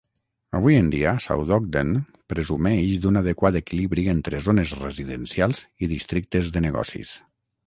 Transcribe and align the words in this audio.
Avui 0.59 0.77
en 0.83 0.87
dia, 0.93 1.11
South 1.25 1.51
Ogden 1.57 1.91
presumeix 2.33 2.95
d'un 3.03 3.19
adequat 3.21 3.59
equilibri 3.61 4.07
entre 4.15 4.41
zones 4.49 4.75
residencials 4.81 5.63
i 5.85 5.91
districtes 5.95 6.51
de 6.59 6.65
negocis. 6.69 7.15